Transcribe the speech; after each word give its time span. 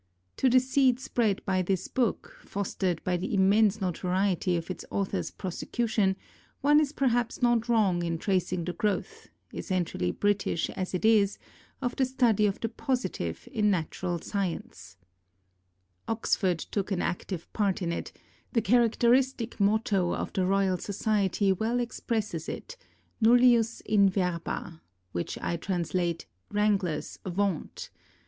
To 0.37 0.49
the 0.49 0.59
seed 0.59 0.99
spread 0.99 1.45
by 1.45 1.61
this 1.61 1.87
book, 1.87 2.35
fostered 2.43 3.03
by 3.03 3.17
the 3.17 3.35
immense 3.35 3.79
notoriety 3.79 4.55
of 4.57 4.71
its 4.71 4.83
author's 4.89 5.29
prosecution, 5.29 6.15
one 6.61 6.79
is 6.79 6.91
perhaps 6.91 7.43
not 7.43 7.69
wrong 7.69 8.01
in 8.03 8.17
tracing 8.17 8.65
the 8.65 8.73
growth, 8.73 9.29
essentially 9.53 10.09
British 10.09 10.71
as 10.71 10.95
it 10.95 11.05
is, 11.05 11.37
of 11.83 11.95
the 11.95 12.05
study 12.05 12.47
of 12.47 12.59
the 12.61 12.67
positive 12.67 13.47
in 13.51 13.69
Natural 13.69 14.17
Science, 14.17 14.97
Oxford 16.07 16.57
took 16.57 16.89
4 16.89 16.95
ON 16.95 16.97
GRAVITATION 16.97 17.01
an 17.03 17.07
active 17.07 17.53
part 17.53 17.81
in 17.83 17.91
it: 17.91 18.11
the 18.53 18.61
characteristic 18.63 19.59
motto 19.59 20.15
of 20.15 20.33
the 20.33 20.47
Royal 20.47 20.79
Society 20.79 21.51
well 21.53 21.79
expresses 21.79 22.49
it, 22.49 22.75
Nullius 23.21 23.81
in 23.81 24.09
Verba, 24.09 24.81
which 25.11 25.37
I 25.39 25.57
translate' 25.57 26.25
Wranglers, 26.51 27.19
avaunt 27.23 27.91